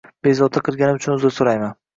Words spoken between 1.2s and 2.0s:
uzr so’rayman.